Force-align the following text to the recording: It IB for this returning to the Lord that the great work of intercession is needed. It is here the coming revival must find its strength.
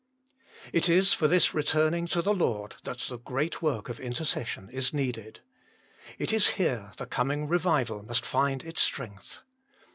It 0.73 0.89
IB 0.89 1.03
for 1.05 1.27
this 1.27 1.53
returning 1.53 2.07
to 2.07 2.23
the 2.23 2.33
Lord 2.33 2.73
that 2.85 2.97
the 3.01 3.19
great 3.19 3.61
work 3.61 3.87
of 3.87 3.99
intercession 3.99 4.67
is 4.71 4.95
needed. 4.95 5.41
It 6.17 6.33
is 6.33 6.47
here 6.57 6.91
the 6.97 7.05
coming 7.05 7.47
revival 7.47 8.01
must 8.03 8.25
find 8.25 8.63
its 8.63 8.81
strength. 8.81 9.43